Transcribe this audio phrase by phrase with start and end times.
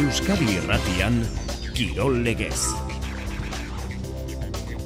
[0.00, 1.16] Euskadi Irratian
[1.76, 2.70] Kirol Legez.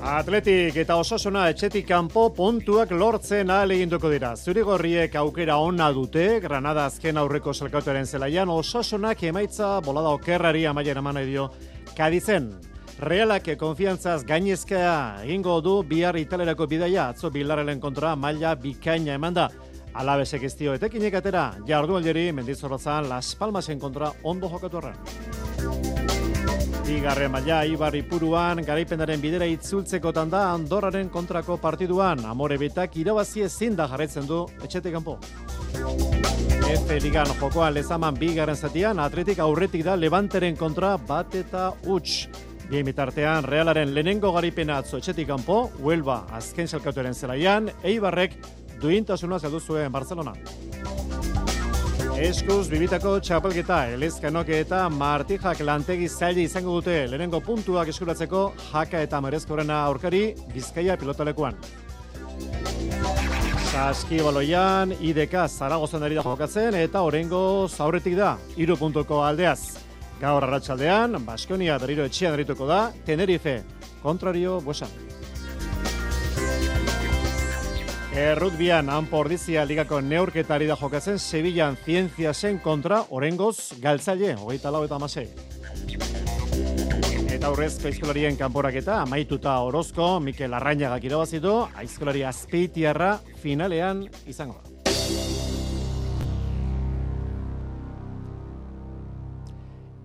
[0.02, 4.32] Atletik eta osasuna etxetik kanpo puntuak lortzen ahal eginduko dira.
[4.34, 11.20] Zurigorriek aukera ona dute, Granada azken aurreko zelkautuaren zelaian, osasunak emaitza bolada okerrari amaiera eman
[11.22, 11.46] dio
[11.94, 12.50] kadizen.
[12.98, 19.48] Realak konfiantzaz gainezkea egingo du bihar italerako bidaia, atzo bilarrelen kontra maila bikaina eman da.
[19.94, 24.80] Alabesek ez dio etekinek atera, jardu alderi mendizorrotzan Las Palmasen kontra ondo jokatu
[26.84, 33.76] Bigarren maila Ibar Ipuruan garaipenaren bidera itzultzeko tanda Andorraren kontrako partiduan Amore Betak irabazi ezin
[33.76, 35.18] da jarraitzen du etxetik kanpo.
[36.68, 42.28] Efe Ligan jokoan lezaman bigarren zatian Atletik aurretik da Levanteren kontra bat eta huts.
[42.68, 42.84] Bien
[43.44, 50.34] Realaren lehenengo garipena atzo etxetik kanpo, Huelva azken salkatuaren zelaian, Eibarrek duintasuna zeldu zuen Barcelona.
[52.14, 59.20] Eskuz bibitako txapelketa, elezkanoke eta martijak lantegi zaili izango dute lehenengo puntuak eskuratzeko jaka eta
[59.24, 61.58] merezkorena aurkari bizkaia pilotalekuan.
[63.72, 69.80] Saski baloian, IDK Zaragozan ari da jokatzen eta orengo zaurretik da, iru puntuko aldeaz.
[70.20, 73.62] Gaur arratsaldean Baskonia berriro etxean erituko da, Tenerife,
[74.04, 75.23] kontrario, buesan.
[78.14, 84.94] Errutbian Anpordizia ligako neurketari da jokatzen Sevillan zientzia zen kontra Orengoz galtzaile, hogeita lau eta
[85.00, 85.24] amasei.
[87.34, 94.73] Eta aurrezko aizkolarien kanporaketa amaituta orozko Mikel Arrainagak irabazitu, aizkolari azpeitiarra finalean izango da.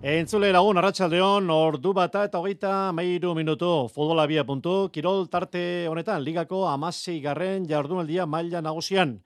[0.00, 5.60] Entzule lagun, arratsaldeon ordu bata eta hogeita mairu minutu, futbola bia puntu, kirol tarte
[5.92, 9.18] honetan, ligako amasei garren jardunaldia maila nagusian.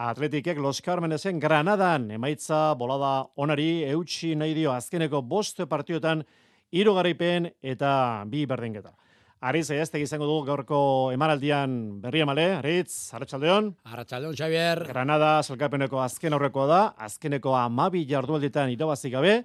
[0.00, 6.24] Atletikek Los Carmenezen Granadan, emaitza bolada onari eutxi nahi dio azkeneko bost partiotan,
[6.72, 8.96] hiru garaipen eta bi berdinketa.
[9.42, 13.74] Ariz, ez izango dugu gaurko emanaldian berri emale, Aritz, Arratxaldeon.
[13.84, 14.86] Arratxaldeon, Xavier.
[14.88, 19.42] Granada, zelkapeneko azken aurrekoa da, azkeneko amabi jardualditan irabazik gabe,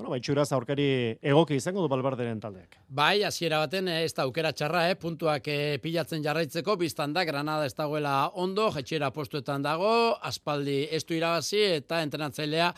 [0.00, 0.84] Bueno, baitxuraz aurkari
[1.20, 2.78] egoki izango du balbarderen taldeak.
[2.88, 4.94] Bai, hasiera baten eh, ez da aukera txarra, eh?
[4.96, 9.90] puntuak eh, pilatzen jarraitzeko, biztan da, Granada ez dagoela ondo, jetxera postuetan dago,
[10.24, 12.70] aspaldi ez du irabazi eta entrenatzailea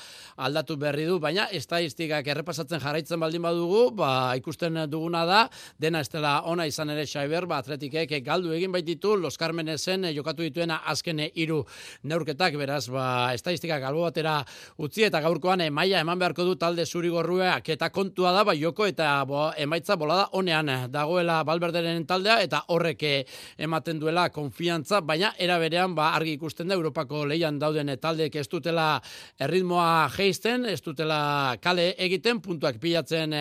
[0.48, 5.44] aldatu berri du, baina estadistikak errepasatzen jarraitzen baldin badugu, ba, ikusten duguna da,
[5.78, 10.12] dena ez dela ona izan ere Xaiber, ba, atletikek galdu egin baititu, Los Carmenezen eh,
[10.18, 11.60] jokatu dituena azkene hiru
[12.02, 13.06] neurketak, beraz, ba,
[13.38, 14.40] estadistikak albo batera
[14.82, 18.56] utzi eta gaurkoan eh, maila eman beharko du talde zuri zurigorruak eta kontua da bai
[18.58, 23.02] joko eta bo, emaitza bolada honean dagoela Balberderen taldea eta horrek
[23.58, 28.48] ematen duela konfiantza baina era berean ba argi ikusten da Europako leian dauden taldeek ez
[28.48, 29.00] dutela
[29.38, 33.34] erritmoa jeisten ez dutela kale egiten puntuak pilatzen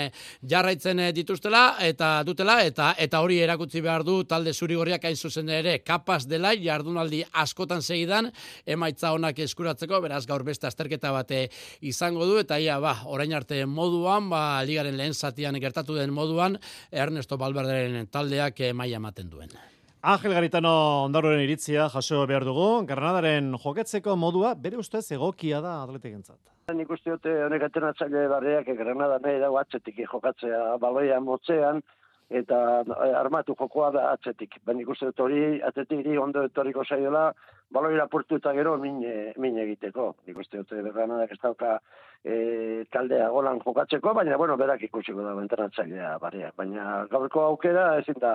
[0.44, 5.80] jarraitzen dituztela eta dutela eta eta hori erakutsi behar du talde zurigorriak hain zuzen ere
[5.80, 8.32] kapaz dela jardunaldi askotan segidan
[8.66, 11.48] emaitza onak eskuratzeko beraz gaur beste azterketa bate
[11.82, 16.58] izango du eta ia ba orain arte moduan, ba, ligaren lehen zatian gertatu den moduan,
[16.92, 19.54] Ernesto Balberderen taldeak eh, maila ematen duen.
[20.02, 20.72] Angel Garitano
[21.06, 26.40] ondaroren iritzia jaso behar dugu, Granadaren joketzeko modua bere ustez egokia da atletik entzat.
[26.74, 31.84] Nik uste dute honek atzenatzale barriak Granada nahi dago atzetik jokatzea baloia motzean,
[32.32, 34.60] eta eh, armatu jokoa da atzetik.
[34.66, 37.32] Ben ikuste dut hori, atzetik ondo etorriko zaiola,
[37.72, 39.04] baloira portu eta gero min,
[39.38, 40.16] min egiteko.
[40.32, 41.78] Ikuste dut Granadak ez dauka
[42.24, 46.56] e, taldea golan jokatzeko, baina, bueno, berak ikusiko da entrenatzailea barriak.
[46.58, 48.34] Baina gaurko aukera ezin da,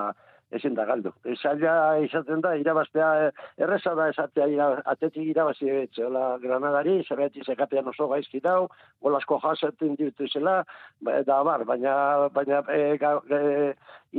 [0.55, 1.11] ezin da galdu.
[1.27, 8.09] Ezaila izaten da, irabaztea, erreza da esatea ira, atetik irabazi etxeola granadari, zerbeti zekapean oso
[8.13, 8.69] gaizki dau,
[9.03, 10.61] golasko jasetin ditu zela,
[11.03, 11.95] da bar, baina,
[12.35, 13.73] baina e, ga, e,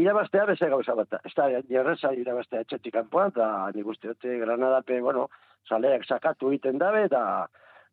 [0.04, 1.20] irabaztea beze gauza bat.
[1.24, 1.50] Ez da,
[1.82, 5.30] erreza irabaztea etxetik kanpoan, da, nik uste, granada, pe, bueno,
[5.68, 7.24] saleak sakatu egiten dabe, da,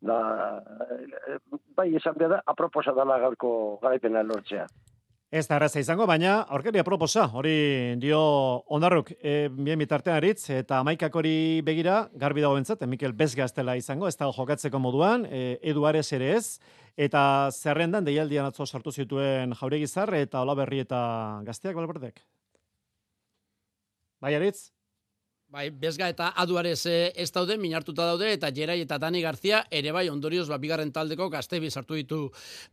[0.04, 0.18] da,
[1.76, 4.66] bai esan behar da, aproposa dela gaurko garaipena lortzea.
[5.34, 7.54] Ez da erraza izango, baina aurkari aproposa, hori
[7.98, 8.18] dio
[8.76, 14.06] ondarruk, e, bien bitartean aritz, eta maikak hori begira, garbi dago bentzat, Mikel Bezgaztela izango,
[14.06, 16.60] ez da jokatzeko moduan, e, Edu Ares ere ez,
[16.94, 21.02] eta zerrendan deialdian atzo sartu zituen jauregizar, eta olaberri eta
[21.50, 22.22] gazteak balberdek.
[24.22, 24.70] Bai, aritz?
[25.54, 29.92] Bai, bezga eta aduarez eh, ez daude, minartuta daude, eta Jerai eta Dani Garzia ere
[29.94, 32.16] bai ondorioz ba, bigarren taldeko gaztebi sartu ditu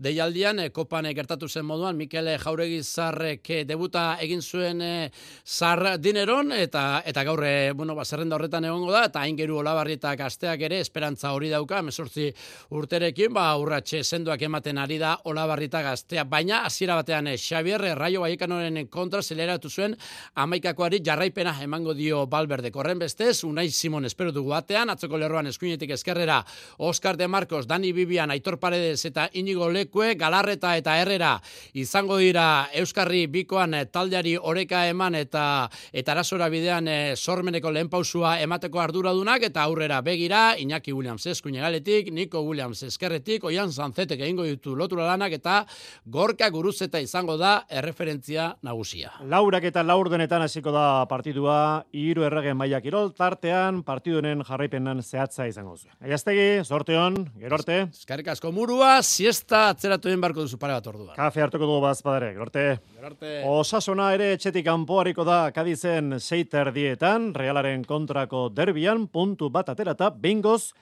[0.01, 5.11] deialdian, e, kopan e, gertatu zen moduan, Mikel Jauregi zarrek debuta egin zuen e,
[5.45, 7.43] zar dineron, eta eta gaur,
[7.77, 11.53] bueno, ba, zerrenda horretan egongo da, eta hain geru olabarri eta gazteak ere, esperantza hori
[11.53, 12.31] dauka, mesortzi
[12.73, 17.85] urterekin, ba, urratxe sendoak ematen ari da olabarri eta gaztea, baina hasiera batean e, Xavier
[18.01, 19.93] Raio Baikanoren kontra zeleratu zuen,
[20.33, 25.91] amaikakoari jarraipena emango dio Balberde Korren bestez, Unai Simon espero dugu batean, atzoko lerroan eskuinetik
[25.91, 26.41] eskerrera,
[26.77, 31.35] Oscar de Marcos, Dani Bibian, Aitor Paredes eta Inigo Lekue, Galarreta eta Herrera,
[31.73, 35.43] izango dira Euskarri bikoan eh, taldeari oreka eman eta
[35.91, 41.61] eta arasora bidean e, sormeneko lehen pausua emateko arduradunak, eta aurrera begira, Iñaki Williams eskuine
[41.61, 45.61] galetik, Nico Williams eskerretik, Oian Zanzetek egingo ditu lotura lanak, eta
[46.05, 49.13] Gorka Guruzeta izango da erreferentzia nagusia.
[49.27, 55.47] Laurak eta laur denetan hasiko da partidua, iru erregen maia kirol, tartean partidunen jarraipenan zehatza
[55.49, 55.93] izango zuen.
[56.05, 57.77] Aiaztegi, sorteon, gero arte.
[57.89, 61.15] Eskarrik asko murua, siesta atzeratu den barko duzu pare bat orduan.
[61.17, 62.65] Kafe hartuko dugu bazpadare, gero arte.
[62.93, 63.33] Gero arte.
[63.49, 70.75] Osasuna ere etxetik kanpoariko da kadizen seiter dietan, realaren kontrako derbian, puntu bat aterata, bingoz,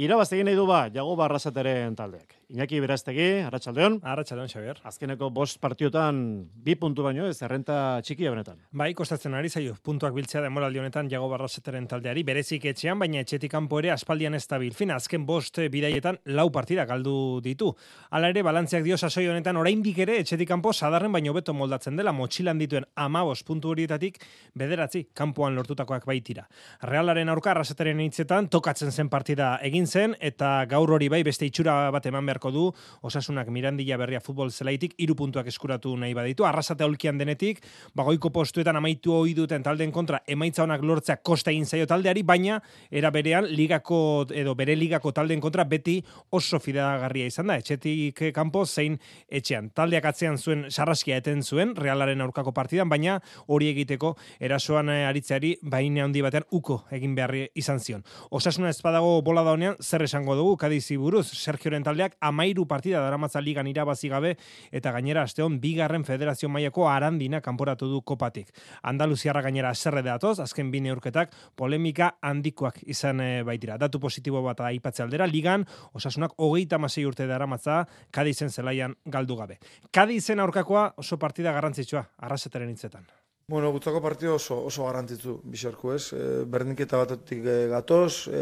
[0.00, 2.36] irabaztegin nahi du ba, jago barrasateren taldeak.
[2.48, 3.96] Iñaki Beraztegi, Arratsaldeon.
[4.06, 4.78] Arratsaldeon, Xavier.
[4.86, 6.18] Azkeneko bost partiotan
[6.62, 8.60] bi puntu baino ez errenta txikia benetan.
[8.70, 13.50] Bai, kostatzen ari zaio puntuak biltzea demoraldi honetan jago barraseteren taldeari berezik etxean, baina etxetik
[13.50, 14.70] kanpo ere aspaldian ez dabil.
[14.78, 17.72] Fin, azken bost bidaietan lau partida galdu ditu.
[18.14, 22.14] Hala ere, balantziak dio sasoi honetan oraindik ere etxetik kanpo sadarren baino beto moldatzen dela
[22.14, 24.22] motxilan dituen amabos puntu horietatik
[24.54, 26.46] bederatzi kanpoan lortutakoak baitira.
[26.94, 31.90] Realaren aurka arraseteren hitzetan tokatzen zen partida egin zen eta gaur hori bai beste itxura
[31.90, 32.72] bat eman beharko du,
[33.02, 37.62] osasunak Mirandilla berria futbol zelaitik iru puntuak eskuratu nahi baditu, arrasate holkian denetik,
[37.94, 42.60] bagoiko postuetan amaitu hoi duten talden kontra emaitza honak lortzea kosta egin zaio taldeari, baina
[42.90, 48.64] era berean ligako edo bere ligako talden kontra beti oso fidagarria izan da, etxetik kanpo
[48.66, 48.98] zein
[49.28, 49.70] etxean.
[49.74, 55.56] Taldeak atzean zuen sarraskia eten zuen, realaren aurkako partidan, baina hori egiteko erasoan eh, aritzeari
[55.62, 58.04] baina handi batean uko egin beharri izan zion.
[58.30, 63.00] Osasuna ez badago bola da honean, zer esango dugu, kadizi buruz, Sergioren taldeak amairu partida
[63.04, 64.36] daramatza ligan irabazi gabe
[64.72, 68.52] eta gainera asteon bigarren federazio mailako arandina kanporatu du kopatik.
[68.82, 73.78] Andaluziarra gainera zerre datoz, azken bine urketak polemika handikoak izan e, baitira.
[73.78, 79.60] Datu positibo bat aipatze aldera, ligan osasunak hogeita masei urte daramatza kadizen zelaian galdu gabe.
[79.92, 83.06] Kadizen aurkakoa oso partida garrantzitsua, arrasetaren hitzetan.
[83.48, 86.08] Bueno, gutzako partido oso, oso garantitzu, bisarku ez.
[86.18, 86.22] E,
[86.54, 88.40] berdinketa batetik e, gatoz, e,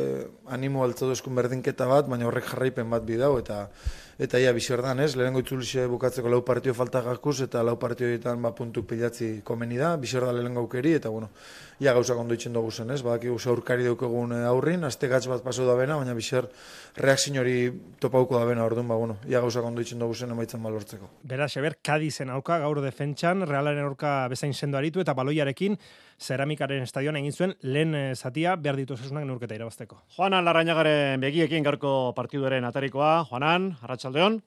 [0.56, 3.58] animo altzatu eskun berdinketa bat, baina horrek jarraipen bat bidau, eta
[4.18, 5.10] eta ia bizerdan, ez?
[5.18, 9.94] Lehenengo itzulixe bukatzeko lau partio falta gakuz, eta lau partioetan ba, puntu pilatzi komeni da,
[10.00, 11.28] bizerda lehenengo aukeri, eta bueno,
[11.82, 13.02] ia gauzak ondo itxen dugu zen, ez?
[13.02, 16.48] Badak egu aurkari daukegun eh, aurrin, azte gatz bat paso da bena, baina bizer
[16.96, 20.62] reakzin hori topauko da bena, orduan, ba, bueno, ia gauzak ondo itxen dugu zen emaitzen
[20.62, 21.08] balortzeko.
[21.26, 25.76] Beraz, eber, Kadizen aurka, gaur defentsan, realaren aurka bezain sendo aritu, eta baloiarekin,
[26.18, 30.00] ceramikaren estadioan egin zuen lehen eh, zatia behar ditu zesunak neurketa irabazteko.
[30.16, 33.24] Joanan Larrañagaren begiekin garko partiduaren atarikoa.
[33.30, 34.40] Joanan, Arratsaldeon.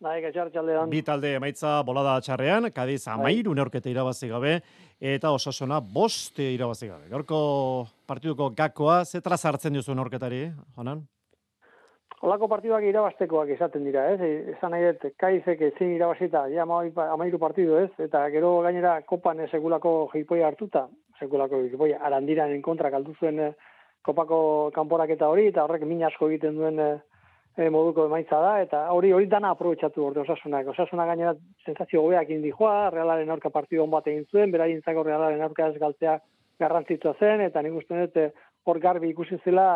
[0.00, 0.92] Bai, Arratsaldeon.
[0.92, 3.14] Bi talde emaitza bolada txarrean, Kadiz bai.
[3.14, 4.60] amairu neurketa irabazi gabe
[5.00, 7.08] eta Osasuna boste irabazi gabe.
[7.08, 11.06] Gaurko partiduko gakoa ze hartzen duzu neurketari, Joanan?
[12.24, 14.28] Olako partiduak irabaztekoak izaten dira, ez?
[14.54, 17.90] Esan nahi dut, kaizek ezin irabazita, ja amairu partidu, ez?
[18.00, 20.86] Eta gero gainera kopan segulako jipoia hartuta,
[21.20, 23.50] sekulako boi, arandiran kontra kaldu zuen eh,
[24.02, 24.38] kopako
[24.72, 26.94] kanporaketa hori, eta horrek min asko egiten duen eh,
[27.58, 30.72] eh, moduko emaitza da, eta hori hori dana aprobetsatu orde osasunak.
[30.72, 35.04] Osasuna gainera sensazio gobeak indi joa, realaren aurka partidu hon bat egin zuen, beraien zako
[35.04, 36.16] realaren aurka ez galtzea
[36.64, 38.32] garrantzitua zen, eta nik uste dut
[38.66, 39.66] hor garbi ikusi zela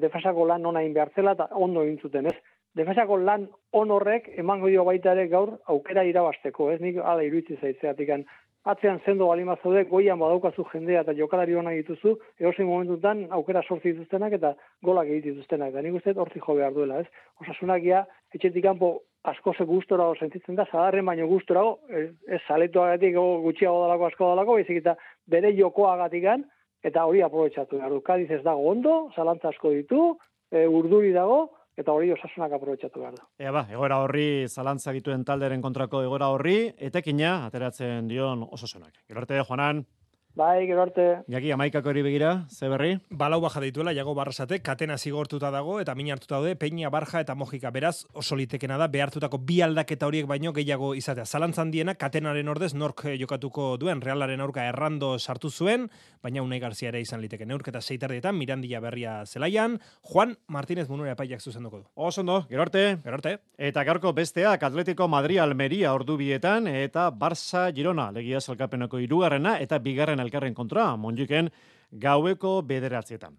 [0.00, 2.36] defasako lan ona egin behar zela, eta ondo egin zuten, ez?
[2.74, 6.80] Defasako lan on horrek emango dio baita ere gaur aukera irabasteko, ez?
[6.82, 8.10] Nik ala iruitzi zaitzeatik
[8.64, 13.92] atzean zendo balima zaude, goian badaukazu jendea eta jokalari hona dituzu, egosin momentutan aukera sortzi
[13.92, 15.74] dituztenak eta golak egit dituztenak.
[15.74, 17.06] Eta nik uste horti jo behar duela, ez?
[17.44, 22.80] Osasunak ja, etxetik kanpo asko ze gustora sentitzen da, zadarren baino gustora ez, ez saletu
[22.80, 24.96] agatik gutxiago dalako asko dalako, baizik eta
[25.28, 26.44] bere jokoa agatikan,
[26.84, 28.00] eta hori aprobetsatu behar du.
[28.04, 30.06] Kadiz ez dago ondo, zalantza asko ditu,
[30.52, 31.46] e, urduri dago,
[31.80, 33.26] eta hori osasunak aprobetsatu behar da.
[33.40, 38.92] Ea ba, egora horri zalantza dituen talderen kontrako egora horri, etekina ateratzen dion osasunak.
[39.08, 39.84] Gero arte, Juanan.
[40.34, 41.04] Bai, gero arte.
[41.30, 42.96] Jaki, amaikako hori begira, ze berri?
[43.08, 47.36] Balau baja dituela, jago barrasate, katena zigortuta dago, eta min hartuta daude, peña, barja eta
[47.38, 47.70] mojika.
[47.70, 51.24] Beraz, oso litekena da, behartutako bi aldaketa horiek baino gehiago izatea.
[51.24, 55.86] Zalantzan diena, katenaren ordez, nork eh, jokatuko duen, realaren aurka errando sartu zuen,
[56.20, 57.46] baina unai garzia ere izan liteke.
[57.46, 59.78] Neurketa seitardietan, Mirandilla berria zelaian,
[60.10, 61.86] Juan Martínez Munure apaiak zuzenduko du.
[61.94, 62.84] Oso ondo, gero arte.
[63.04, 63.36] Gero arte.
[63.56, 70.23] Eta gaurko besteak Atletico Madrid Almeria ordubietan eta Barça Girona legia salkapeneko irugarrena eta bigarren
[70.24, 71.50] elkarren kontra, monjuken
[71.92, 73.36] gaueko bederatzietan.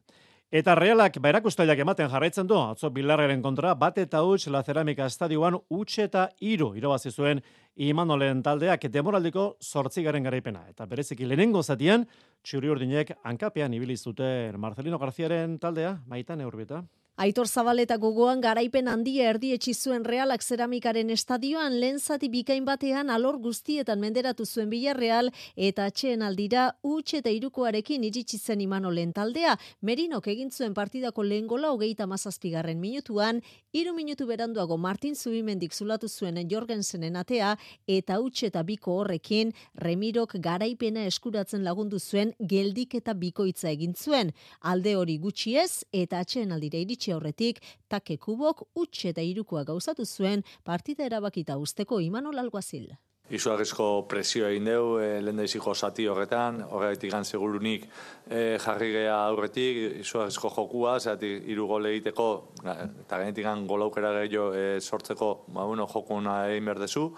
[0.56, 5.58] Eta realak berakustaiak ematen jarraitzen du, atzo bilarreren kontra, bat eta huts la ceramika estadioan
[5.74, 7.42] huts eta iru irabazi zuen
[7.76, 10.62] Imanolen taldeak demoraldiko sortzigaren garaipena.
[10.70, 12.06] Eta bereziki lehenengo zatian,
[12.46, 16.86] txuri urdinek hankapean ibili zuten Marcelino Garziaren taldea, maitan eurbieta.
[17.18, 23.38] Aitor Zabaleta gogoan garaipen handia erdietsi zuen realak zeramikaren estadioan lehen zati bikain batean alor
[23.40, 29.54] guztietan menderatu zuen Villarreal eta atxeen aldira huts eta irukoarekin iritsi zen imano lehen taldea.
[29.80, 33.40] Merinok egin zuen partidako lehen gola hogeita mazazpigarren minutuan,
[33.72, 37.56] hiru minutu beranduago Martin Zubimendik zulatu zuen Jorgensenen atea
[37.88, 44.36] eta huts eta biko horrekin Remirok garaipena eskuratzen lagundu zuen geldik eta bikoitza egin zuen.
[44.60, 49.64] Alde hori gutxi ez eta atxeen aldira iritsi iritsi aurretik, take kubok utxe eta irukoa
[49.64, 52.96] gauzatu zuen partida erabakita usteko Imanol Alguazil.
[53.26, 57.88] Izugarrizko presio egin deu, e, lehen daiziko zati horretan, horretik segurunik
[58.30, 64.80] e, jarri geha aurretik, izugarrizko jokua, zeratik iru gole egiteko, eta genetik golaukera gehiago e,
[64.80, 67.12] sortzeko, ba, bueno, jokuna egin berdezu,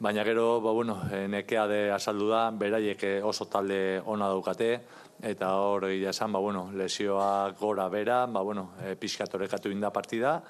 [0.00, 4.82] baina gero, ba, bueno, nekea de asaldu da, beraiek oso talde ona daukate,
[5.22, 10.42] eta hor egia esan, ba, bueno, lesioak gora bera, ba, bueno, e, pixkatorekatu inda partida,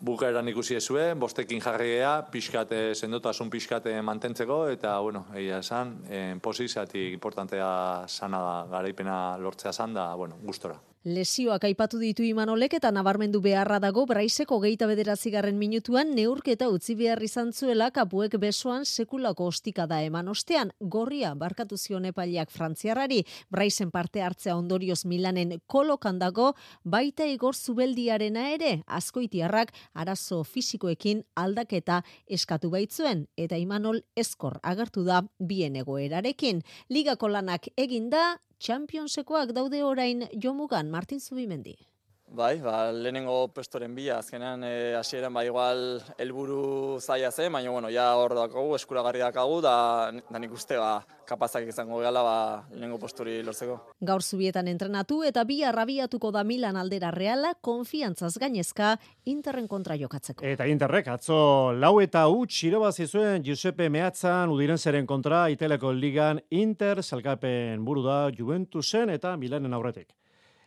[0.00, 7.14] bukaeran ikusi ezue, bostekin jarregea, pixkate, sendotasun pixkate mantentzeko, eta, bueno, egia esan, en posizatik
[7.14, 7.70] importantea
[8.08, 10.80] sana garaipena lortzea zan da, bueno, gustora.
[11.06, 17.20] Lesioak aipatu ditu Imanolek eta nabarmendu beharra dago Braiseko geita bederatzigarren minutuan neurketa utzi behar
[17.22, 20.72] izan zuela kapuek besoan sekulako ostika da eman ostean.
[20.80, 23.20] Gorria barkatu zion epailiak frantziarrari,
[23.54, 26.48] Braisen parte hartzea ondorioz Milanen kolokan dago,
[26.82, 35.22] baita igor zubeldiarena ere, askoitiarrak arazo fisikoekin aldaketa eskatu baitzuen, eta Imanol eskor agertu da
[35.38, 36.64] bien egoerarekin.
[36.90, 41.76] Ligako lanak eginda, Championsekoak daude orain jomugan Martin Zubimendi.
[42.26, 47.88] Bai, ba, lehenengo pestoren bila, azkenean e, hasieran ba, igual helburu zaila zen, baina bueno,
[47.88, 52.34] ja hor dakagu, eskuragarri dakagu, da, da nik uste ba, kapazak izango gala ba,
[52.72, 53.78] lehenengo posturi lortzeko.
[54.10, 58.96] Gaur zubietan entrenatu eta bi arrabiatuko da Milan aldera reala, konfiantzaz gainezka,
[59.30, 60.44] Interren kontra jokatzeko.
[60.44, 66.42] Eta Interrek, atzo lau eta huts irabazi zuen Giuseppe Meatzan udiren zeren kontra Iteleko Ligan
[66.50, 70.10] Inter, salkapen buru da Juventusen eta Milanen aurretik.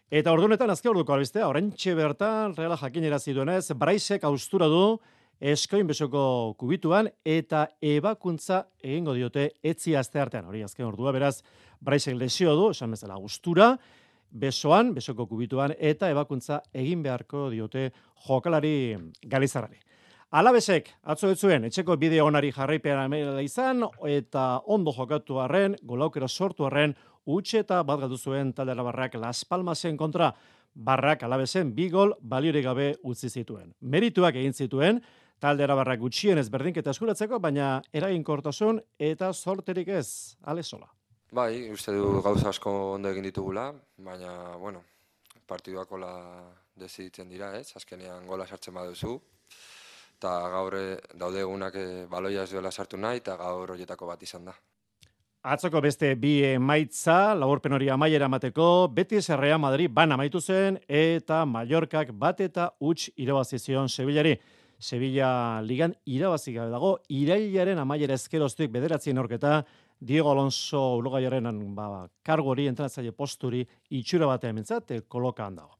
[0.09, 4.97] Eta ordunetan azke orduko albistea, orentxe bertan, reala jakinera ziduenez, Braisek austura du
[5.39, 10.47] eskoin besoko kubituan eta ebakuntza egingo diote etzi azte artean.
[10.49, 11.43] Hori azken ordua, beraz,
[11.79, 13.75] Braisek lesio du, esan bezala austura,
[14.31, 17.91] besoan, besoko kubituan, eta ebakuntza egin beharko diote
[18.25, 18.97] jokalari
[19.29, 19.77] galizarrari.
[20.29, 26.65] Alabesek, atzo zuen, etxeko bideo onari jarraipean amela izan, eta ondo jokatu arren, golaukera sortu
[26.65, 30.33] arren, utxe eta bat galdu zuen talde Barrak Las Palmasen kontra
[30.73, 33.73] Barrak alabezen bi gol baliorik gabe utzi zituen.
[33.81, 35.01] Merituak egin zituen,
[35.39, 40.87] talde Barrak gutxien ez berdinketa eskuratzeko, baina eraginkortasun eta sorterik ez, ale sola.
[41.31, 44.81] Bai, uste du gauza asko ondo egin ditugula, baina, bueno,
[45.45, 46.13] partiduako la
[46.75, 47.75] deziditzen dira, ez?
[47.77, 49.13] Azkenean gola sartzen baduzu,
[50.17, 54.23] eta gaur eh, daude egunak eh, baloia ez duela sartu nahi, eta gaur horietako bat
[54.25, 54.55] izan da.
[55.39, 61.45] Atzoko beste bi emaitza, laburpen hori amaiera mateko, Betis Errea Madrid ban amaitu zen, eta
[61.47, 64.35] Mallorcak bat eta huts irabazizion Sevillari.
[64.79, 69.63] Sevilla ligan irabazi gabe dago, irailaren amaiera ezkeroztuik bederatzien orketa,
[70.01, 75.78] Diego Alonso ulogaiaren ba, kargori, entrenatzaile posturi, itxura batean mintzat, kolokan dago.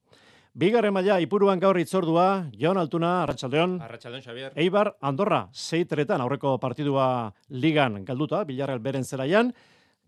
[0.58, 3.76] Bigarren maila ipuruan gaur itzordua, Jon Altuna, Arratxaldeon.
[3.86, 4.54] Arratxaldeon, Xavier.
[4.58, 9.54] Eibar, Andorra, seitretan aurreko partidua ligan galduta, Bilarreal beren zelaian.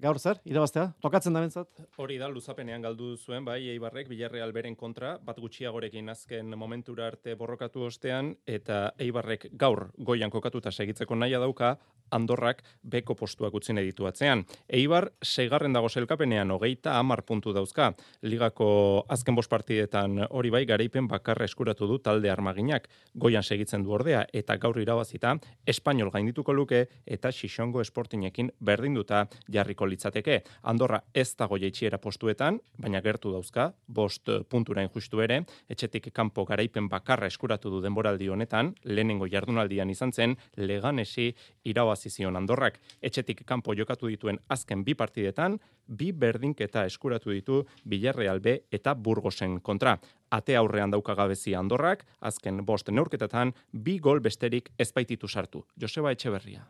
[0.02, 1.84] Gaur zer, irabaztea, tokatzen da bentzat?
[2.02, 7.36] Hori da, luzapenean galdu zuen, bai, Eibarrek, Bilarreal beren kontra, bat gutxiagorekin azken momentura arte
[7.38, 11.76] borrokatu ostean, eta Eibarrek gaur goian kokatuta segitzeko naia dauka,
[12.12, 14.44] Andorrak beko postuak utzi ditu atzean.
[14.68, 17.94] Eibar, seigarren dago zelkapenean, hogeita amar puntu dauzka.
[18.22, 22.90] Ligako azken bost partidetan hori bai, garaipen bakarra eskuratu du talde armaginak.
[23.16, 29.86] Goian segitzen du ordea, eta gaur irabazita, Espainol gaindituko luke, eta Xixongo esportinekin berdinduta jarriko
[29.92, 30.42] litzateke.
[30.64, 36.88] Andorra ez dago jaitxiera postuetan, baina gertu dauzka, bost puntura injustu ere, etxetik kanpo garaipen
[36.90, 41.32] bakarra eskuratu du denboraldi honetan, lehenengo jardunaldian izan zen, leganesi
[41.64, 42.80] irabazi zion Andorrak.
[43.02, 49.60] Etxetik kanpo jokatu dituen azken bi partidetan, bi berdinketa eskuratu ditu Villarreal B eta Burgosen
[49.62, 49.98] kontra.
[50.32, 55.66] Ate aurrean dauka gabezi Andorrak, azken bost neurketetan, bi gol besterik ezbaititu sartu.
[55.80, 56.64] Joseba Etxeberria.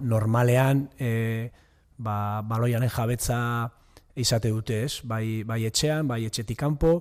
[0.00, 1.50] Normalean, e,
[2.02, 3.38] ba, baloianen jabetza
[4.18, 7.00] izate dute ez, bai, bai etxean, bai etxetik kanpo,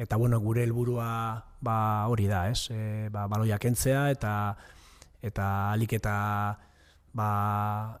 [0.00, 4.34] eta bueno, gure helburua ba, hori da, ez, e, ba, baloia kentzea, eta
[5.22, 6.14] eta alik eta
[7.12, 7.30] ba,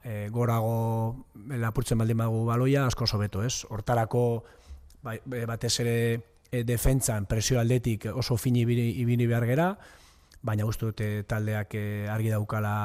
[0.04, 1.26] e, gorago
[1.60, 3.66] lapurtzen baldin bagu baloia, asko sobeto, ez?
[3.68, 4.24] Hortarako
[5.04, 5.16] ba,
[5.48, 5.96] batez ere
[6.50, 9.70] e, defentzan presio aldetik oso fini ibili behar gera,
[10.42, 12.76] baina uste dute taldeak e, argi daukala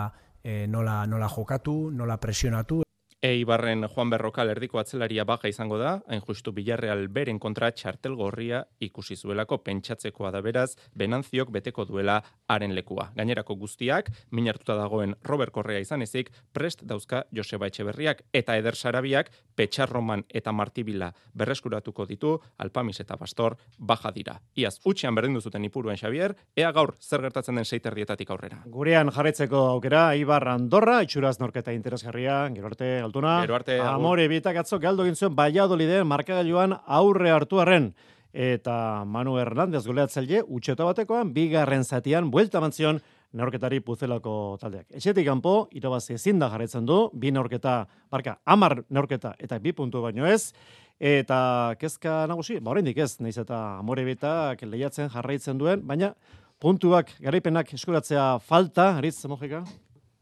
[0.44, 2.85] e, nola, nola jokatu, nola presionatu,
[3.26, 8.60] Eibarren Juan Berrokal erdiko atzelaria baja izango da, hain justu Villarreal beren kontra txartel gorria
[8.86, 12.20] ikusi zuelako pentsatzekoa da beraz, benantziok beteko duela
[12.54, 13.08] haren lekua.
[13.18, 19.32] Gainerako guztiak, minartuta dagoen Robert Correa izan ezik, prest dauzka Joseba Etxeberriak eta Eder Sarabiak,
[19.56, 24.38] Petxarroman eta Martibila berreskuratuko ditu, Alpamis eta Pastor baja dira.
[24.54, 28.62] Iaz, utxean berdin duzuten ipuruen Xavier, ea gaur zer gertatzen den seiterdietatik aurrera.
[28.70, 33.42] Gurean jarretzeko aukera, Ibar Andorra, itxuraz norketa interesgarria, gero arte, altuna.
[33.42, 33.80] Gero arte.
[33.80, 37.94] Amore, bitak atzo galdo egin zuen Valladoliden markagailuan aurre hartu arren.
[38.34, 43.00] Eta Manu Hernandez goleatzaile, utxeta batekoan, bigarren zatian, buelta mantzion,
[43.36, 44.90] neorketari puzelako taldeak.
[44.92, 50.02] Etxetik kanpo irabazi ezin da jarraitzen du, bi neorketa, barka, amar neorketa eta bi puntu
[50.04, 50.54] baino ez,
[51.00, 56.14] eta kezka nagusi, ba oraindik ez, naiz eta amore bitak lehiatzen jarraitzen duen, baina
[56.60, 59.64] puntuak, garaipenak eskuratzea falta, aritz, mojika?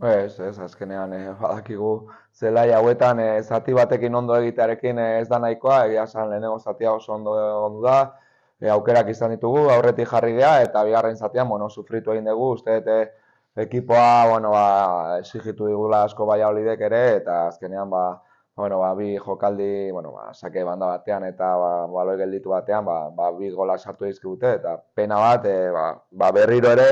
[0.04, 5.40] Ez, ez, azkenean, eh, badakigu zelai hauetan e, zati batekin ondo egitearekin e, ez da
[5.40, 7.36] nahikoa, egia esan lehenengo zatia oso ondo,
[7.68, 8.00] ondo da,
[8.60, 12.76] e, aukerak izan ditugu, aurretik jarri gea, eta bigarren zatian, bueno, sufritu egin dugu, uste,
[12.82, 13.00] eta
[13.64, 14.66] ekipoa, bueno, ba,
[15.22, 18.04] exigitu digula asko baia olidek ere, eta azkenean, ba,
[18.60, 22.98] bueno, ba, bi jokaldi, bueno, ba, sake banda batean eta ba, baloi gelditu batean, ba,
[23.16, 26.90] ba, bi gola sartu dizkibute, eta pena bat, e, ba, ba, berriro ere,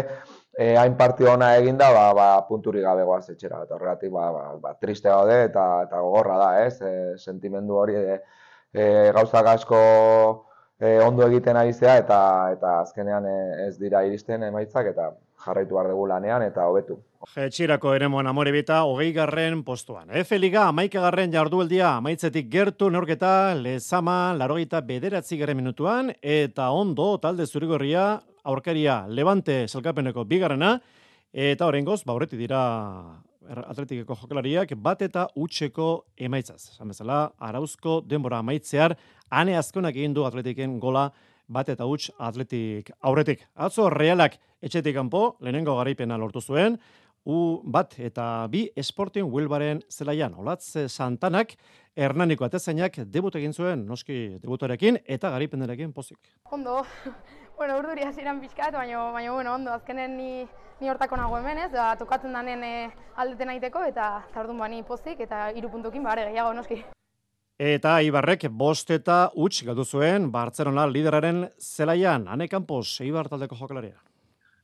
[0.61, 4.43] e, hain partio ona eginda, ba, ba, punturi gabe goaz etxera, eta horregatik, ba, ba,
[4.61, 8.19] ba, triste gaude, eta, eta gogorra da, ez, e, sentimendu hori, e,
[8.73, 9.81] e, gauzak asko
[10.77, 12.21] e, ondo egiten ari zea, eta,
[12.53, 13.25] eta azkenean
[13.65, 15.09] ez dira iristen emaitzak, eta
[15.41, 16.99] jarraitu behar dugu lanean, eta hobetu.
[17.33, 20.09] Jetxirako ere moan amore bita, hogei garren postuan.
[20.13, 27.15] Efe Liga, amaika garren jardueldia, amaitzetik gertu, neorketa, lezama, larogeita bederatzi garren minutuan, eta ondo,
[27.21, 28.11] talde zurigorria,
[28.43, 30.79] aurkaria Levante zelkapeneko bigarrena,
[31.31, 32.61] eta horrengoz, ba, dira
[33.41, 36.71] atletikeko jokalariak bat eta utxeko emaitzaz.
[36.75, 38.95] Esan bezala, arauzko denbora amaitzear,
[39.29, 41.09] ane azkonak egin du atletiken gola
[41.47, 43.47] bat eta huts atletik aurretik.
[43.55, 46.77] Atzo realak etxetik kanpo lehenengo garaipena lortu zuen,
[47.21, 50.33] U bat eta bi Sporting Wilbaren zelaian.
[50.41, 51.53] Olatz Santanak,
[51.93, 56.17] Hernaniko atezainak debut egin zuen, noski debutorekin eta garipenerekin pozik.
[56.51, 56.81] Ondo,
[57.61, 60.47] bueno, urduri hasieran pixkat, baina, baina bueno, ondo, azkenen ni,
[60.81, 62.71] ni hortako nago hemen ez, da, tokatzen danen e,
[63.21, 66.79] aldeten aiteko eta zardun bani pozik eta irupuntukin bare gehiago noski.
[67.61, 73.99] Eta Ibarrek bost eta huts galdu zuen Bartzelona lideraren zelaian, ane kanpos, Ibar taldeko jokalaria.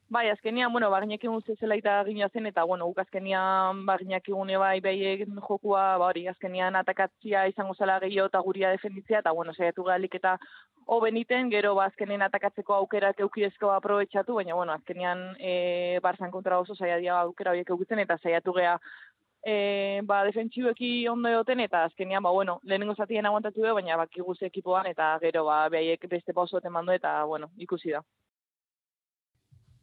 [0.10, 4.48] Bai, azkenian, bueno, baginak egun zezela eta gina zen, eta, bueno, guk azkenian baginak egun
[4.62, 9.54] bai bai jokua, ba hori, azkenian atakatzia izango zela gehiago eta guria defenditzia, eta, bueno,
[9.54, 10.38] saiatu galik eta
[10.86, 16.76] hobeniten, gero, ba, azkenen atakatzeko aukerak eukidezko aprobetsatu, baina, bueno, azkenian e, barzan kontra oso
[16.76, 18.78] saiadia aukera horiek eukitzen, eta saiatu gea
[19.44, 24.38] e, ba, defentsiueki ondo egoten, eta azkenian, ba, bueno, lehenengo zatien aguantatu du, baina bakiguz
[24.42, 28.06] ekipoan, eta gero, ba, behaiek beste pauso temandu, eta, bueno, ikusi da.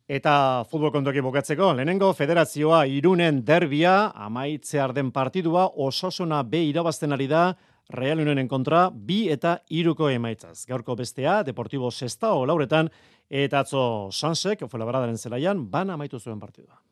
[0.04, 7.26] Eta futbol kontoki bukatzeko, lehenengo federazioa irunen derbia, amaitze den partidua, ososuna B irabazten ari
[7.26, 7.54] da,
[7.88, 10.66] Real Unionen kontra, bi eta iruko emaitzaz.
[10.68, 12.90] Gaurko bestea, Deportivo Sestao lauretan,
[13.30, 16.82] eta atzo Sansek, Fuelabaradaren zelaian, bana amaitu zuen partidua.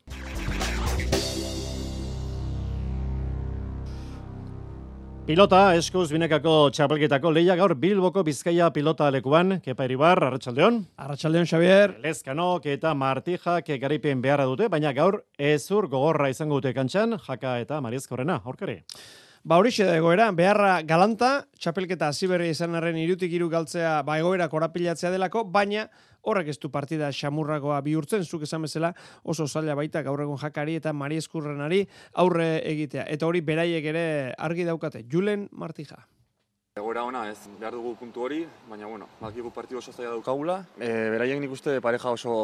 [5.23, 10.81] Pilota, eskuz binekako txapelketako leia gaur Bilboko Bizkaia pilota lekuan, Kepa Iribar, Arratxaldeon.
[10.99, 11.95] Arratxaldeon, Xavier.
[12.03, 17.79] Lezkanok eta Martijak garipen beharra dute, baina gaur ezur gogorra izango dute kantxan, jaka eta
[17.87, 18.81] Mariezkorrena, horkari.
[19.43, 24.15] Ba horixe da egoera, beharra galanta, txapelketa hasi berri izan arren irutik iru galtzea ba
[24.21, 25.89] egoera korapilatzea delako, baina
[26.23, 28.93] horrek ez du partida xamurragoa bihurtzen, zuk esan bezala
[29.27, 31.83] oso zaila baita gaur egun jakari eta Mari Eskurrenari
[32.23, 33.11] aurre egitea.
[33.11, 35.99] Eta hori beraiek ere argi daukate, Julen Martija.
[36.81, 40.55] Egoera ona ez, behar dugu puntu hori, baina bueno, bakigu partidu oso zaila daukagula.
[40.81, 42.37] E, beraiek nik uste pareja oso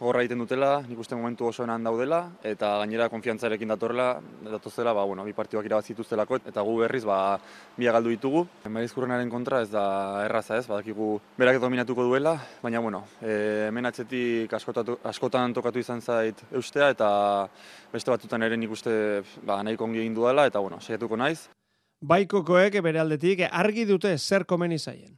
[0.00, 4.08] gorra egiten dutela, nik uste momentu oso enan daudela, eta gainera konfiantzarekin datorrela,
[4.48, 7.20] datozela, ba, bueno, bi partiduak irabazituztelako, eta gu berriz, ba,
[7.76, 8.42] bi galdu ditugu.
[8.66, 9.84] Marizkurrenaren kontra ez da
[10.24, 16.42] erraza ez, badakigu berak dominatuko duela, baina bueno, e, hemen atzetik askotan tokatu izan zait
[16.50, 17.12] eustea, eta
[17.94, 21.46] beste batutan ere nik uste ba, nahiko ongi egin duela, eta bueno, saiatuko naiz.
[22.00, 25.16] Baikokoek bere aldetik argi dute zer komeni zaien.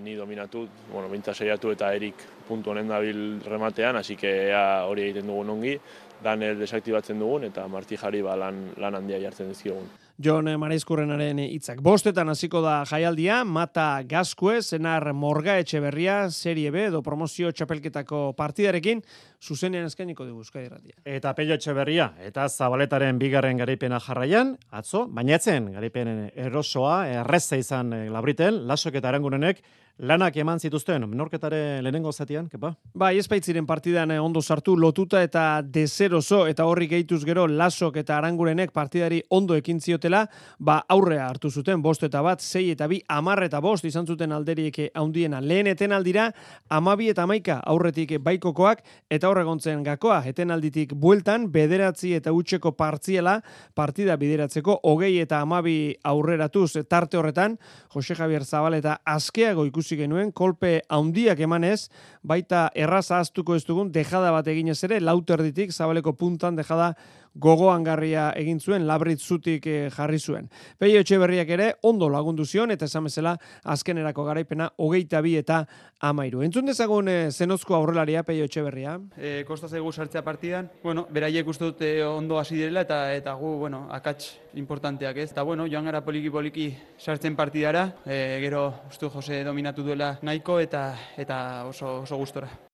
[0.00, 5.26] Ni dominatu, bueno, bintza saiatu eta erik puntu honen dabil rematean, hasi que hori egiten
[5.26, 5.74] dugun ongi,
[6.22, 9.90] Daniel desaktibatzen dugun eta Marti Jari ba lan, lan handia jartzen dizkiogun.
[10.22, 11.80] Jon Marizkurrenaren hitzak.
[11.82, 19.02] Bostetan hasiko da jaialdia, Mata Gazkue, Zenar Morga Etxeberria, Serie B edo promozio txapelketako partidarekin,
[19.42, 20.96] zuzenean eskainiko dugu Euskadi Ratia.
[21.04, 28.04] Eta Pello Etxeberria, eta Zabaletaren bigarren garaipena jarraian, atzo, bainatzen garaipen erosoa, erreza izan eh,
[28.12, 29.64] labriten, lasok eta arangunenek,
[30.02, 32.72] lanak eman zituzten, menorketare lehenengo zatian, kepa?
[32.98, 38.18] Ba, espaitziren partidan eh, ondo sartu lotuta eta dezeroso eta horri gehituz gero lasok eta
[38.18, 40.11] arangurenek partidari ondo ekin ziotela,
[40.58, 44.32] ba, aurrea hartu zuten, bost eta bat, sei eta bi, amar eta bost izan zuten
[44.32, 45.40] alderiek haundiena.
[45.40, 46.28] Lehen eten aldira,
[46.70, 53.38] amabi eta maika aurretik baikokoak eta horregontzen gakoa, eten alditik bueltan, bederatzi eta utxeko partziela,
[53.74, 57.58] partida bideratzeko, hogei eta amabi aurreratuz tarte horretan,
[57.92, 61.88] Jose Javier Zabaleta askeago ikusi genuen, kolpe handiak emanez,
[62.22, 66.92] baita erraza aztuko ez dugun, dejada bat eginez ere, lauterditik, zabaleko puntan dejada
[67.34, 70.48] gogoan garria egin zuen, labrit zutik eh, jarri zuen.
[70.78, 75.62] Peio etxe berriak ere, ondo lagundu zion, eta esan bezala, azkenerako garaipena, hogeita bi eta
[76.02, 76.42] amairu.
[76.42, 78.96] Entzun dezagun e, zenozko aurrelaria, peio etxe berria?
[79.16, 83.54] E, kosta zaigu sartzea partidan, bueno, beraiek uste dute ondo hasi direla, eta eta gu,
[83.62, 85.30] bueno, akats importanteak ez.
[85.30, 90.90] Eta bueno, joan gara poliki-poliki sartzen partidara, e, gero, uste Jose dominatu duela nahiko, eta
[91.16, 92.71] eta oso, oso gustora.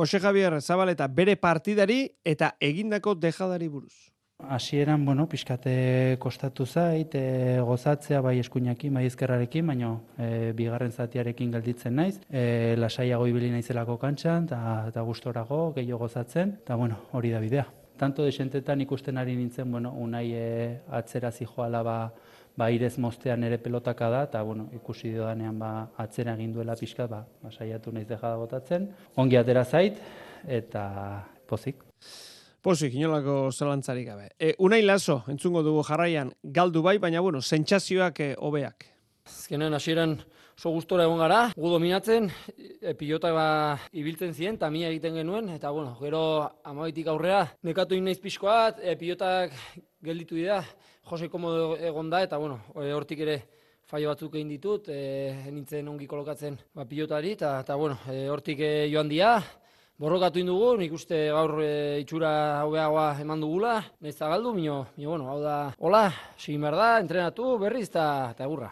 [0.00, 3.92] Jose Javier Zabaleta bere partidari eta egindako dejadari buruz.
[4.40, 11.52] Hasieran, bueno, pixkate kostatu zait, e, gozatzea bai eskuinakin, bai ezkerrarekin, baina e, bigarren zatiarekin
[11.52, 12.14] gelditzen naiz.
[12.32, 17.66] E, lasaiago ibili naizelako kantxan, eta gustorago, gehiago gozatzen, eta bueno, hori da bidea.
[18.00, 20.46] Tanto desentetan ikusten ari nintzen, bueno, unai e,
[20.88, 21.98] atzera zijoala ba,
[22.56, 27.06] ba irez mostean ere pelotaka da eta bueno, ikusi dodanean ba atzera egin duela pixka
[27.06, 28.88] ba, ba saiatu naiz deja botatzen.
[29.16, 30.00] Ongi atera zait
[30.46, 30.84] eta
[31.46, 31.84] pozik.
[32.60, 34.26] Pozik, inolako zelantzarik gabe.
[34.36, 38.84] E, unai laso, entzungo dugu jarraian, galdu bai, baina bueno, sentsazioak e, hobeak.
[39.24, 40.18] Azkenen hasieran
[40.60, 43.46] oso gustora egon gara, gu dominatzen, e, pilota ba
[43.96, 46.20] ibiltzen ziren, eta mia egiten genuen, eta bueno, gero
[46.68, 49.56] amabaitik aurrea, nekatu inaiz pixkoat, e, pilotak
[50.04, 50.60] gelditu dira,
[51.10, 53.32] Jose komodo egon da, eta bueno, e, hortik ere
[53.90, 58.68] faio batzuk egin ditut, e, nintzen ongi kolokatzen ba, pilotari, eta bueno, e, hortik e,
[58.92, 59.32] joan dia,
[59.98, 61.72] borrokatu indugu, nik uste gaur e,
[62.04, 66.04] itxura haueagoa eman dugula, nahiz galdu, mino, mino, bueno, hau da, hola,
[66.38, 68.70] sigin behar da, entrenatu, berriz, eta egurra.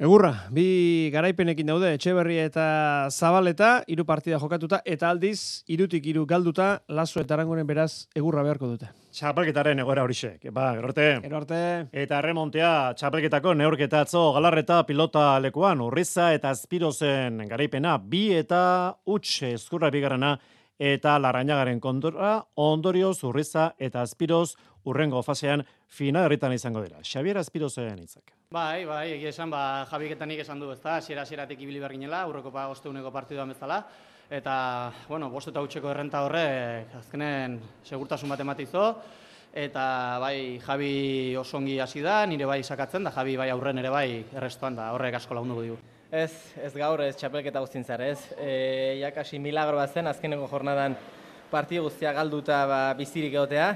[0.00, 6.76] Egurra, bi garaipenekin daude, Etxeberri eta Zabaleta, hiru partida jokatuta, eta aldiz, irutik hiru galduta,
[6.86, 8.94] laso eta arangonen beraz, egurra beharko dute.
[9.10, 11.04] Txapelketaren egoera horixe, ba, gerorte.
[11.24, 11.58] Gerorte.
[11.90, 18.62] Eta remontea, txapelketako neurketa atzo, galarreta pilota lekuan, urriza eta azpirozen garaipena, bi eta
[19.10, 20.36] utx eskurra bigarrena,
[20.78, 24.54] eta larrainagaren kontura, ondorioz, urriza eta azpiroz,
[24.86, 27.02] urrengo fasean fina herritan izango dira.
[27.02, 28.30] Xavier Azpirozen hitzak.
[28.54, 32.68] Bai, bai, egia esan, ba, Jabiketan esan du, ezta, hasiera hasieratik ibili berginela, aurreko pa
[32.70, 33.82] osteuneko partiduan bezala,
[34.30, 38.84] eta, bueno, bost eta utxeko errenta horrek, azkenen, segurtasun bat ematizo,
[39.52, 39.84] eta
[40.22, 44.78] bai, Javi osongi hasi da, nire bai sakatzen da, Javi bai aurren ere bai errestoan
[44.78, 45.78] da, horrek asko lagunduko digu.
[46.10, 48.32] Ez, ez gaur, ez txapelketa guztin zara, ez.
[48.38, 50.96] E, jakasi milagro bat zen, azkeneko jornadan
[51.50, 53.70] partidu guztia galduta ba, bizirik egotea,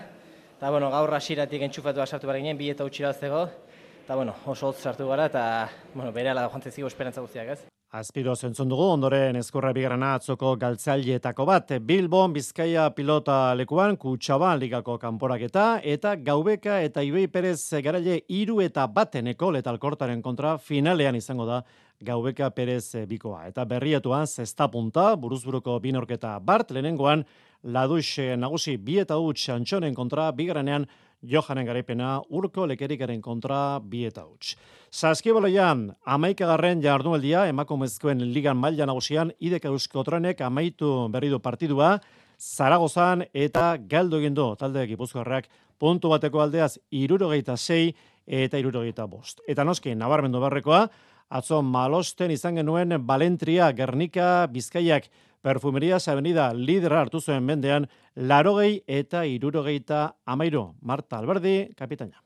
[0.54, 3.10] Eta, bueno, gaur hasiratik entxufatu sartu behar ginen, bi eta utxira.
[3.10, 5.44] Eta, bueno, oso hotz sartu gara, eta,
[5.92, 7.73] bueno, bere ala joan zezigo esperantza guztiak, ez?
[7.94, 11.68] Azpiro zentzun dugu, ondoren eskorra bigarana atzoko galtzaileetako bat.
[11.86, 18.88] Bilbon, Bizkaia pilota lekuan, Kutsaban ligako kanporaketa, eta Gaubeka eta Ibei Perez garaile iru eta
[18.90, 21.60] bateneko letalkortaren kontra finalean izango da
[22.02, 23.44] Gaubeka Perez bikoa.
[23.52, 27.22] Eta berrietuan, zesta punta, buruzburuko binorketa bart, lehenengoan,
[27.64, 30.90] Ladux nagusi bi eta huts antxonen kontra, bigarrenean
[31.28, 34.54] Johanen garaipena urko lekerikaren kontra bieta huts.
[34.94, 41.98] Saskiboloian, amaikagarren jardunaldia emakumezkoen ligan maila nagusian idek eusko tronek amaitu berri du partidua,
[42.38, 45.46] Zaragozan eta galdo egin du talde gipuzkoarrak
[45.78, 47.94] puntu bateko aldeaz irurogeita sei
[48.26, 49.40] eta irurogeita bost.
[49.48, 50.88] Eta noski, nabarmendu barrekoa,
[51.30, 55.08] atzo malosten izan genuen Balentria, Gernika, Bizkaiak,
[55.44, 60.62] Perfumeria Avenida lidera hartu zuen mendean, larogei eta irurogeita amairu.
[60.80, 62.22] Marta Alberdi, kapitaina.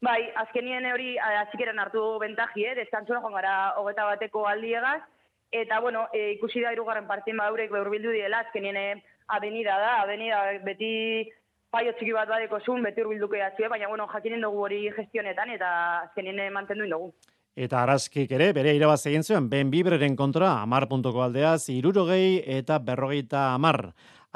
[0.00, 2.74] Bai, azkenien hori azikeren hartu bentaji, eh?
[2.78, 5.00] deskantzuna joan gara hogeta bateko aldiegaz,
[5.50, 9.02] eta bueno, e, ikusi da irugarren partien baurek beurbildu diela, azkenien eh,
[9.34, 10.92] avenida da, avenida beti
[11.74, 15.72] paio txiki bat badeko zuen, beti urbilduko jazue, baina bueno, jakinen dugu hori gestionetan, eta
[16.04, 17.10] azkenien mantendu dugu.
[17.58, 22.76] Eta arazkik ere, bere irabaz egin zuen, ben bibreren kontra, amar puntuko aldeaz, irurogei eta
[22.78, 23.80] berrogeita amar.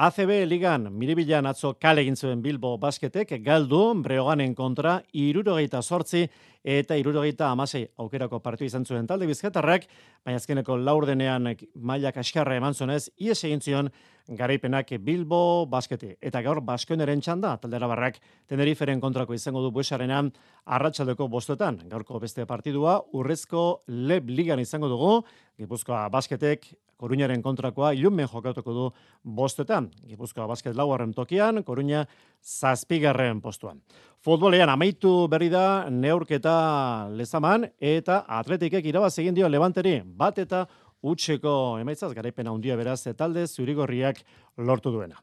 [0.01, 6.23] ACB ligan, miribilan atzo kale egin zuen Bilbo basketek, galdu, breoganen kontra, irurogeita sortzi,
[6.65, 9.85] eta irurogeita amasei aukerako partiu izan zuen talde bizkatarrak,
[10.25, 13.91] baina azkeneko laurdenean mailak askarra eman zonez, ies egin zion
[14.29, 16.15] garaipenak Bilbo basketi.
[16.23, 18.17] Eta gaur baskoneren txanda, taldera barrak,
[18.49, 20.33] teneriferen kontrako izango du buesarenan,
[20.65, 25.19] arratsaldeko bostetan, gaurko beste partidua, urrezko leb ligan izango dugu,
[25.61, 26.71] Gipuzkoa basketek
[27.03, 28.85] Koruñaren kontrakoa ilunmen jokatuko du
[29.25, 29.89] bostetan.
[30.07, 32.05] Gipuzkoa basket lauarren tokian, Koruña
[32.43, 33.81] zazpigarren postuan.
[34.23, 40.63] Futbolean amaitu berri da neurketa lezaman eta atletikek irabaz egin dio levanteri bat eta
[41.03, 44.23] utxeko emaitzaz garaipena handia beraz talde zurigorriak
[44.59, 45.19] lortu duena.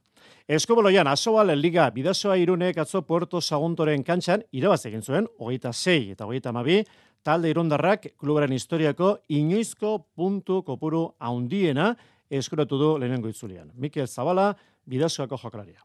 [0.50, 6.26] Eskoboloian, asoal liga bidazoa irunek atzo Puerto Saguntoren kantxan irabaz egin zuen, hogeita sei eta
[6.26, 6.82] hogeita mabi,
[7.23, 11.93] talde irundarrak klubaren historiako inoizko puntu kopuru haundiena
[12.29, 13.71] eskuratu du lehenengo itzulian.
[13.75, 14.53] Mikel Zabala,
[14.86, 15.84] bidazoako jokalaria.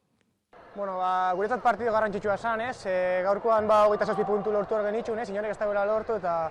[0.75, 2.87] Bueno, ba, guretzat partidu garrantzitsua esan, ez?
[2.91, 5.29] E, gaurkoan ba, hogeita zazpi puntu lortu orgen itxun, ez?
[5.31, 6.51] Inonek ez da lortu eta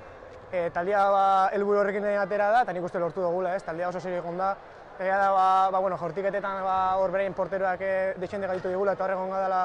[0.52, 3.64] e, taldea ba, elburu horrekin atera da, eta nik uste lortu dugula, ez?
[3.64, 4.56] Taldea oso serio egon da.
[5.00, 9.04] Egia da, ba, ba, bueno, jortiketetan ba, hor berein porteroak e, deixende gaitu digula eta
[9.04, 9.64] horregon dela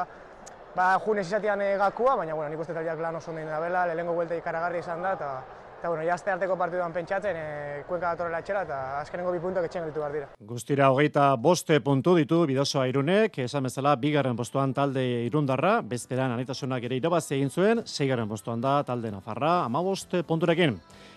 [0.78, 3.86] ba, junez izatean e, gakua, baina bueno, nik uste taldeak lan oso onden da bela,
[3.88, 5.32] lehenengo buelta ikaragarri izan da, eta
[5.78, 9.84] Eta bueno, jazte arteko partiduan pentsatzen, e, kuenka datorrela etxera, eta azkenengo bi puntuak etxen
[9.84, 10.26] gelitu dira.
[10.42, 16.82] Guztira, hogeita boste puntu ditu bidazoa irunek, esan bezala, bigarren postuan talde irundarra, bezperan anitasunak
[16.82, 20.74] ere irabaz egin zuen, zeigarren postuan da talde nafarra, ama boste punturekin.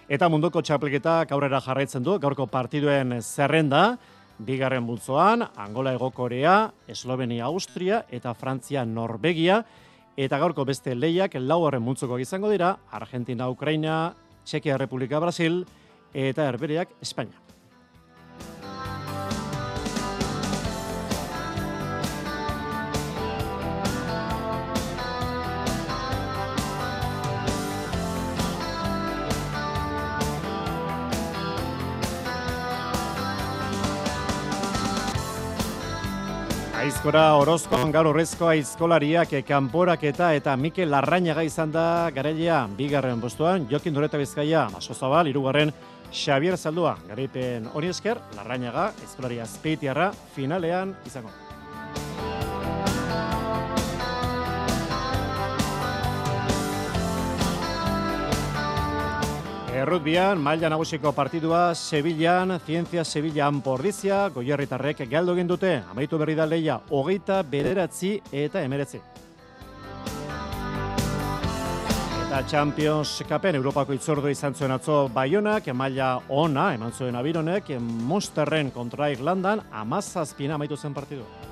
[0.07, 3.97] Eta munduko txapelketak aurrera jarraitzen du, gaurko partiduen zerrenda,
[4.45, 9.61] bigarren bultzoan, Angola Egokorea, Eslovenia Austria eta Frantzia Norvegia,
[10.17, 14.13] eta gaurko beste lehiak lauaren multzoko izango dira, Argentina, Ukraina,
[14.45, 15.63] Txekia Republika Brasil
[16.13, 17.50] eta Herbereak Espainia.
[36.91, 43.63] Aizkora Orozkoan gaur horrezko aizkolariak kanporak eta eta Mikel Larrañaga izan da garailea bigarren postuan
[43.71, 45.71] Jokin Dureta Bizkaia Maso Zabal hirugarren
[46.11, 51.31] Xavier Zaldua garaipen hori esker Larrañaga aizkolaria Azpeitiarra finalean izango.
[59.81, 66.45] Errutbian, maila nagusiko partidua, Sevillan, Ciencia Sevilla Anpordizia, goierritarrek galdo egin dute, amaitu berri da
[66.45, 68.11] leia, hogeita bederatzi
[68.43, 69.01] eta emeretzi.
[72.27, 78.69] Eta Champions Cupen Europako itzordu izan zuen atzo Bayonak, maila ona, eman zuen abironek, Monsterren
[78.71, 81.50] kontra Irlandan, amazazpina amaitu zen partidua.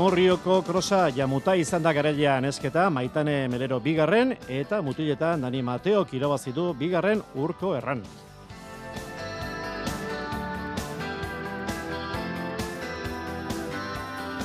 [0.00, 6.70] Amorrioko krosa jamuta izan da garailea nesketa, maitane melero bigarren, eta mutiletan Dani Mateo kirobazitu
[6.78, 8.00] bigarren urko erran.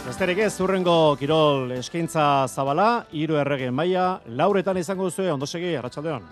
[0.03, 6.27] Besterik ez, zurrengo kirol eskaintza zabala, hiru erregen maila, lauretan izango duzu, ondosegi, arratsaldean.